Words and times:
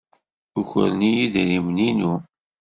Ukren-iyi 0.59 1.21
idrimen-inu. 1.25 2.13